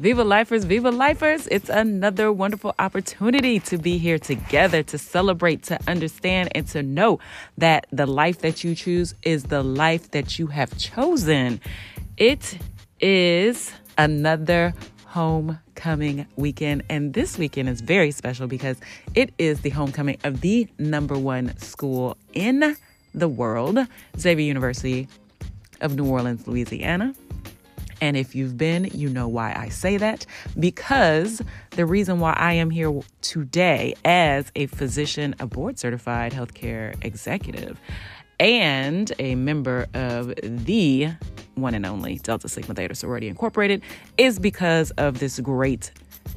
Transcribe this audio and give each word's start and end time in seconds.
Viva 0.00 0.22
Lifers, 0.22 0.62
Viva 0.62 0.92
Lifers. 0.92 1.48
It's 1.48 1.68
another 1.68 2.32
wonderful 2.32 2.72
opportunity 2.78 3.58
to 3.58 3.78
be 3.78 3.98
here 3.98 4.16
together, 4.16 4.84
to 4.84 4.96
celebrate, 4.96 5.64
to 5.64 5.78
understand, 5.88 6.50
and 6.54 6.68
to 6.68 6.84
know 6.84 7.18
that 7.56 7.88
the 7.90 8.06
life 8.06 8.38
that 8.42 8.62
you 8.62 8.76
choose 8.76 9.16
is 9.24 9.42
the 9.44 9.64
life 9.64 10.12
that 10.12 10.38
you 10.38 10.46
have 10.46 10.78
chosen. 10.78 11.60
It 12.16 12.58
is 13.00 13.72
another 13.96 14.72
homecoming 15.04 16.28
weekend. 16.36 16.84
And 16.88 17.12
this 17.12 17.36
weekend 17.36 17.68
is 17.68 17.80
very 17.80 18.12
special 18.12 18.46
because 18.46 18.76
it 19.16 19.34
is 19.36 19.62
the 19.62 19.70
homecoming 19.70 20.18
of 20.22 20.42
the 20.42 20.68
number 20.78 21.18
one 21.18 21.58
school 21.58 22.16
in 22.34 22.76
the 23.14 23.28
world, 23.28 23.80
Xavier 24.16 24.46
University 24.46 25.08
of 25.80 25.96
New 25.96 26.04
Orleans, 26.06 26.46
Louisiana. 26.46 27.16
And 28.00 28.16
if 28.16 28.34
you've 28.34 28.56
been, 28.56 28.84
you 28.94 29.08
know 29.08 29.28
why 29.28 29.54
I 29.56 29.68
say 29.68 29.96
that. 29.96 30.26
Because 30.58 31.42
the 31.70 31.86
reason 31.86 32.20
why 32.20 32.32
I 32.32 32.54
am 32.54 32.70
here 32.70 33.00
today 33.22 33.94
as 34.04 34.50
a 34.54 34.66
physician, 34.66 35.34
a 35.40 35.46
board 35.46 35.78
certified 35.78 36.32
healthcare 36.32 36.94
executive, 37.04 37.80
and 38.40 39.12
a 39.18 39.34
member 39.34 39.86
of 39.94 40.34
the 40.42 41.10
one 41.54 41.74
and 41.74 41.84
only 41.84 42.18
Delta 42.18 42.48
Sigma 42.48 42.74
Theta 42.74 42.94
Sorority 42.94 43.28
Incorporated 43.28 43.82
is 44.16 44.38
because 44.38 44.92
of 44.92 45.18
this 45.18 45.40
great 45.40 45.90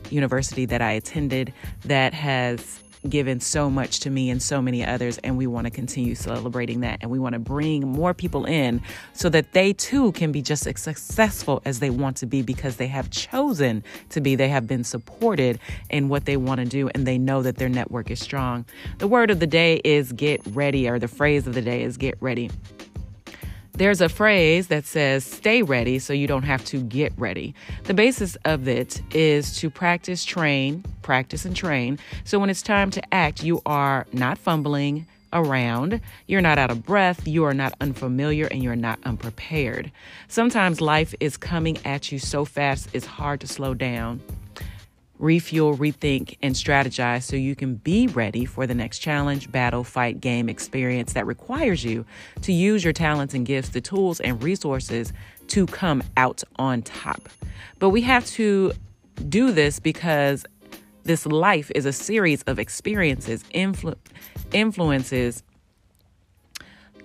university 0.10 0.66
that 0.66 0.82
I 0.82 0.94
attended 0.94 1.54
that 1.86 2.14
has 2.14 2.80
given 3.08 3.40
so 3.40 3.70
much 3.70 4.00
to 4.02 4.10
me 4.10 4.30
and 4.30 4.42
so 4.42 4.62
many 4.62 4.86
others, 4.86 5.18
and 5.20 5.38
we 5.38 5.48
want 5.48 5.66
to 5.66 5.72
continue 5.72 6.16
celebrating 6.16 6.82
that. 6.82 7.00
And 7.02 7.10
we 7.10 7.20
want 7.20 7.34
to 7.34 7.40
bring 7.40 7.88
more 7.88 8.14
people 8.14 8.46
in 8.46 8.82
so 9.14 9.30
that 9.30 9.54
they 9.54 9.74
too 9.74 10.12
can 10.14 10.32
be 10.32 10.42
just 10.42 10.68
as 10.68 10.80
successful 10.82 11.62
as 11.66 11.80
they 11.80 11.90
want 11.90 12.18
to 12.18 12.26
be 12.26 12.42
because 12.42 12.78
they 12.78 12.88
have 12.88 13.10
chosen 13.10 13.84
to 14.10 14.22
be. 14.22 14.36
They 14.36 14.50
have 14.50 14.68
been 14.68 14.84
supported 14.84 15.60
in 15.90 16.10
what 16.10 16.26
they 16.26 16.38
want 16.38 16.60
to 16.60 16.66
do, 16.66 16.90
and 16.94 17.06
they 17.08 17.18
know 17.18 17.42
that 17.42 17.58
their 17.58 17.70
network 17.70 18.12
is 18.12 18.20
strong. 18.20 18.66
The 19.00 19.08
word 19.08 19.32
of 19.32 19.40
the 19.40 19.48
day 19.48 19.82
is 19.84 20.12
get 20.14 20.42
ready, 20.48 20.88
or 20.88 21.00
the 21.00 21.08
phrase 21.08 21.48
of 21.48 21.54
the 21.54 21.62
day 21.62 21.84
is 21.84 21.98
get 21.98 22.16
ready. 22.20 22.50
There's 23.82 24.00
a 24.00 24.10
phrase 24.10 24.68
that 24.68 24.86
says, 24.86 25.26
stay 25.26 25.64
ready 25.64 25.98
so 25.98 26.14
you 26.14 26.28
don't 26.28 26.44
have 26.44 26.64
to 26.66 26.84
get 26.84 27.14
ready. 27.18 27.56
The 27.86 27.96
basis 27.96 28.36
of 28.46 28.68
it 28.68 29.02
is 29.12 29.58
to 29.58 29.72
practice, 29.72 30.24
train, 30.24 30.86
practice, 31.02 31.46
and 31.46 31.56
train. 31.56 31.98
So 32.24 32.38
when 32.38 32.52
it's 32.52 32.62
time 32.62 32.92
to 32.92 33.02
act, 33.12 33.44
you 33.44 33.60
are 33.66 34.06
not 34.14 34.38
fumbling 34.38 35.08
around, 35.34 36.00
you're 36.28 36.42
not 36.42 36.60
out 36.60 36.70
of 36.70 36.86
breath, 36.86 37.28
you 37.28 37.44
are 37.44 37.56
not 37.56 37.74
unfamiliar, 37.82 38.46
and 38.52 38.62
you're 38.62 38.76
not 38.76 39.00
unprepared. 39.04 39.92
Sometimes 40.28 40.80
life 40.80 41.16
is 41.20 41.36
coming 41.36 41.80
at 41.84 42.12
you 42.12 42.20
so 42.20 42.46
fast, 42.46 42.88
it's 42.94 43.08
hard 43.08 43.40
to 43.40 43.48
slow 43.48 43.74
down 43.74 44.22
refuel, 45.22 45.78
rethink, 45.78 46.38
and 46.42 46.56
strategize 46.56 47.24
so 47.24 47.36
you 47.36 47.56
can 47.56 47.76
be 47.76 48.08
ready 48.08 48.44
for 48.44 48.68
the 48.68 48.74
next 48.74 49.00
challenge, 49.00 49.52
battle, 49.52 49.84
fight, 49.84 50.20
game, 50.20 50.50
experience 50.50 51.14
that 51.14 51.26
requires 51.26 51.86
you 51.86 52.06
to 52.42 52.52
use 52.52 52.84
your 52.84 52.92
talents 52.92 53.34
and 53.34 53.46
gifts, 53.46 53.70
the 53.70 53.80
tools 53.80 54.20
and 54.20 54.44
resources 54.44 55.14
to 55.48 55.66
come 55.68 56.04
out 56.18 56.44
on 56.58 56.82
top. 56.82 57.30
But 57.80 57.90
we 57.90 58.02
have 58.02 58.26
to 58.28 58.74
do 59.30 59.52
this 59.52 59.80
because 59.80 60.46
this 61.04 61.26
life 61.26 61.72
is 61.76 61.86
a 61.86 61.94
series 61.94 62.42
of 62.44 62.60
experiences, 62.60 63.44
influ- 63.54 63.96
influences, 64.52 65.44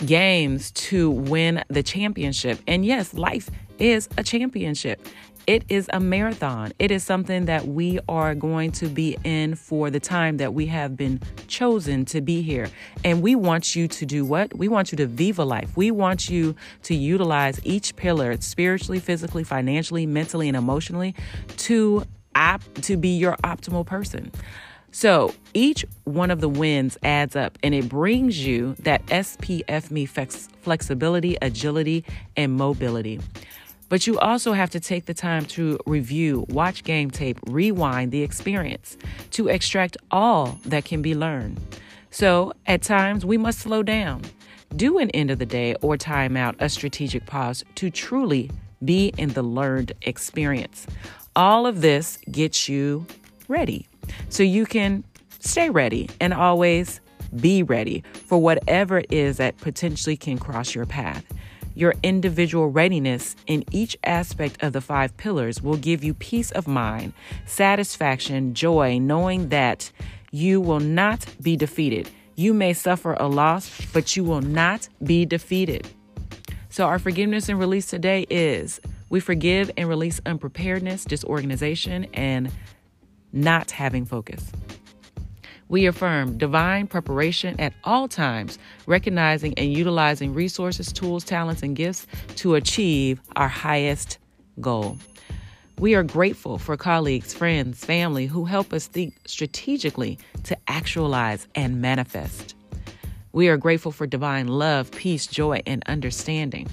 games 0.05 0.71
to 0.73 1.11
win 1.11 1.63
the 1.69 1.83
championship. 1.83 2.59
And 2.67 2.85
yes, 2.85 3.15
life 3.15 3.51
is 3.79 4.09
a 4.17 4.23
championship. 4.23 5.07
It 5.47 5.65
is 5.69 5.89
a 5.93 6.01
marathon. 6.01 6.73
It 6.81 6.91
is 6.91 7.05
something 7.05 7.45
that 7.45 7.69
we 7.69 8.01
are 8.09 8.35
going 8.35 8.73
to 8.73 8.89
be 8.89 9.17
in 9.23 9.55
for 9.55 9.91
the 9.91 10.01
time 10.01 10.39
that 10.39 10.55
we 10.55 10.67
have 10.67 10.97
been 10.97 11.21
chosen 11.47 12.05
to 12.07 12.21
be 12.21 12.43
here. 12.43 12.69
And 13.05 13.23
we 13.23 13.37
want 13.37 13.77
you 13.77 13.87
to 13.87 14.05
do 14.05 14.25
what? 14.25 14.57
We 14.57 14.67
want 14.67 14.91
you 14.91 14.97
to 14.97 15.07
viva 15.07 15.45
life. 15.45 15.77
We 15.77 15.93
want 15.93 16.29
you 16.29 16.57
to 16.85 16.97
utilize 16.97 17.61
each 17.65 17.95
pillar 17.95 18.37
spiritually, 18.41 18.99
physically, 18.99 19.45
financially, 19.45 20.05
mentally, 20.05 20.49
and 20.49 20.57
emotionally 20.57 21.15
to 21.59 22.03
op- 22.35 22.75
to 22.83 22.97
be 22.97 23.17
your 23.17 23.37
optimal 23.45 23.87
person. 23.87 24.33
So 24.91 25.33
each 25.55 25.85
one 26.05 26.33
of 26.33 26.41
the 26.41 26.49
wins 26.49 26.99
adds 27.05 27.37
up 27.37 27.59
and 27.63 27.73
it 27.75 27.89
brings 27.89 28.45
you 28.45 28.75
that 28.81 29.05
SPF 29.07 29.91
me 29.93 30.07
flex- 30.07 30.49
flexibility, 30.63 31.37
agility, 31.41 32.05
and 32.37 32.53
mobility. 32.55 33.21
But 33.89 34.07
you 34.07 34.19
also 34.19 34.53
have 34.53 34.71
to 34.71 34.81
take 34.81 35.07
the 35.07 35.15
time 35.15 35.45
to 35.47 35.79
review, 35.87 36.45
watch 36.49 36.83
game 36.83 37.11
tape, 37.11 37.39
rewind 37.47 38.11
the 38.11 38.23
experience 38.23 38.97
to 39.33 39.49
extract 39.49 39.97
all 40.11 40.59
that 40.65 40.85
can 40.85 41.03
be 41.03 41.15
learned. 41.15 41.61
So 42.11 42.53
at 42.67 42.83
times 42.83 43.25
we 43.25 43.37
must 43.37 43.61
slow 43.61 43.83
down, 43.83 44.23
do 44.75 44.99
an 44.99 45.11
end 45.11 45.31
of 45.31 45.39
the 45.39 45.47
day 45.47 45.75
or 45.83 45.97
time 45.97 46.37
out, 46.37 46.57
a 46.59 46.69
strategic 46.69 47.27
pause 47.27 47.65
to 47.77 47.91
truly 47.91 48.51
be 48.85 49.13
in 49.19 49.31
the 49.31 49.43
learned 49.43 49.93
experience. 50.03 50.87
All 51.35 51.67
of 51.67 51.81
this 51.81 52.19
gets 52.31 52.69
you 52.69 53.07
ready 53.49 53.87
so 54.29 54.43
you 54.43 54.67
can 54.67 55.05
stay 55.39 55.71
ready 55.71 56.09
and 56.21 56.33
always 56.33 57.01
be 57.41 57.63
ready 57.63 58.03
for 58.13 58.39
whatever 58.39 58.99
it 58.99 59.13
is 59.13 59.37
that 59.37 59.57
potentially 59.59 60.17
can 60.17 60.39
cross 60.39 60.75
your 60.75 60.87
path. 60.87 61.25
Your 61.77 61.93
individual 62.03 62.69
readiness 62.69 63.37
in 63.47 63.63
each 63.71 63.99
aspect 64.03 64.63
of 64.63 64.73
the 64.73 64.81
five 64.81 65.15
pillars 65.19 65.61
will 65.61 65.77
give 65.77 66.03
you 66.03 66.15
peace 66.15 66.51
of 66.51 66.67
mind, 66.67 67.13
satisfaction, 67.45 68.55
joy, 68.55 68.99
knowing 68.99 69.51
that 69.51 69.93
you 70.31 70.59
will 70.59 70.81
not 70.81 71.27
be 71.43 71.55
defeated. 71.55 72.09
You 72.35 72.55
may 72.55 72.73
suffer 72.73 73.13
a 73.21 73.29
loss, 73.29 73.79
but 73.93 74.17
you 74.17 74.25
will 74.25 74.41
not 74.41 74.89
be 75.05 75.27
defeated. 75.27 75.87
So, 76.71 76.87
our 76.87 76.99
forgiveness 76.99 77.51
and 77.51 77.59
release 77.59 77.87
today 77.87 78.27
is 78.31 78.81
we 79.11 79.21
forgive 79.21 79.71
and 79.77 79.87
release 79.87 80.19
unpreparedness, 80.25 81.05
disorganization, 81.05 82.07
and 82.15 82.51
not 83.35 83.71
having 83.71 84.07
focus. 84.07 84.51
We 85.69 85.87
affirm 85.87 86.39
divine 86.39 86.87
preparation 86.87 87.59
at 87.61 87.73
all 87.83 88.07
times, 88.07 88.59
recognizing 88.87 89.55
and 89.55 89.73
utilizing 89.73 90.33
resources, 90.33 90.93
tools, 90.93 91.25
talents, 91.25 91.63
and 91.63 91.75
gifts 91.75 92.07
to 92.37 92.55
achieve 92.55 93.21
our 93.35 93.49
highest 93.49 94.19
goal. 94.61 94.97
We 95.79 95.95
are 95.95 96.03
grateful 96.03 96.59
for 96.59 96.77
colleagues, 96.77 97.35
friends, 97.35 97.85
family 97.85 98.27
who 98.27 98.45
help 98.45 98.73
us 98.73 98.87
think 98.87 99.15
strategically 99.27 100.19
to 100.45 100.57
actualize 100.69 101.47
and 101.55 101.83
manifest. 101.83 102.55
We 103.33 103.49
are 103.49 103.59
grateful 103.59 103.93
for 103.93 104.07
divine 104.07 104.49
love, 104.49 104.91
peace, 104.93 105.27
joy, 105.27 105.61
and 105.67 105.83
understanding. 105.87 106.69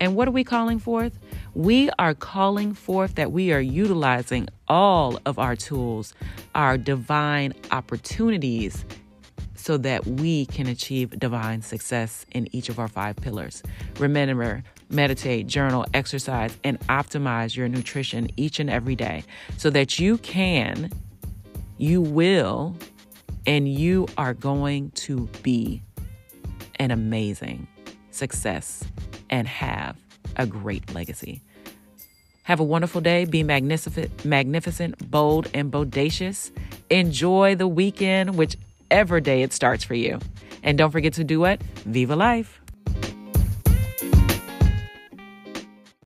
And 0.00 0.14
what 0.14 0.28
are 0.28 0.32
we 0.32 0.44
calling 0.44 0.78
forth? 0.78 1.18
We 1.56 1.88
are 1.98 2.12
calling 2.12 2.74
forth 2.74 3.14
that 3.14 3.32
we 3.32 3.50
are 3.50 3.60
utilizing 3.60 4.46
all 4.68 5.18
of 5.24 5.38
our 5.38 5.56
tools, 5.56 6.12
our 6.54 6.76
divine 6.76 7.54
opportunities, 7.70 8.84
so 9.54 9.78
that 9.78 10.06
we 10.06 10.44
can 10.44 10.66
achieve 10.66 11.18
divine 11.18 11.62
success 11.62 12.26
in 12.32 12.54
each 12.54 12.68
of 12.68 12.78
our 12.78 12.88
five 12.88 13.16
pillars. 13.16 13.62
Remember, 13.98 14.64
meditate, 14.90 15.46
journal, 15.46 15.86
exercise, 15.94 16.54
and 16.62 16.78
optimize 16.88 17.56
your 17.56 17.68
nutrition 17.68 18.28
each 18.36 18.60
and 18.60 18.68
every 18.68 18.94
day 18.94 19.24
so 19.56 19.70
that 19.70 19.98
you 19.98 20.18
can, 20.18 20.90
you 21.78 22.02
will, 22.02 22.76
and 23.46 23.66
you 23.66 24.06
are 24.18 24.34
going 24.34 24.90
to 24.90 25.26
be 25.42 25.82
an 26.74 26.90
amazing 26.90 27.66
success 28.10 28.84
and 29.30 29.48
have 29.48 29.96
a 30.36 30.46
great 30.46 30.94
legacy. 30.94 31.42
Have 32.44 32.60
a 32.60 32.64
wonderful 32.64 33.00
day. 33.00 33.24
Be 33.24 33.42
magnificent, 33.42 34.24
magnificent, 34.24 35.10
bold, 35.10 35.48
and 35.52 35.72
bodacious. 35.72 36.52
Enjoy 36.90 37.56
the 37.56 37.66
weekend, 37.66 38.36
whichever 38.36 39.20
day 39.20 39.42
it 39.42 39.52
starts 39.52 39.82
for 39.82 39.94
you. 39.94 40.20
And 40.62 40.78
don't 40.78 40.90
forget 40.90 41.14
to 41.14 41.24
do 41.24 41.40
what? 41.40 41.60
Viva 41.84 42.14
life. 42.14 42.60